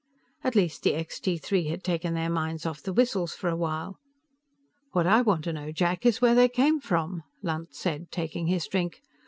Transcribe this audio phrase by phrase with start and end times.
[0.43, 3.99] At least the Extee Three had taken their minds off the whistles for a while.
[4.93, 8.65] "What I want to know, Jack, is where they came from," Lunt said, taking his
[8.65, 9.03] drink.